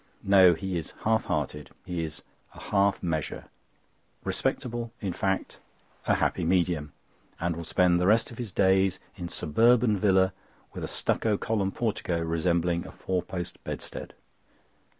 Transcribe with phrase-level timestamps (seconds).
[0.23, 2.23] No, he is half hearted, he is
[2.55, 5.59] a half measure—respectable—in fact,
[6.07, 6.91] a happy medium,
[7.39, 10.33] and will spend the rest of his days in a suburban villa
[10.73, 14.15] with a stucco column portico, resembling a four post bedstead."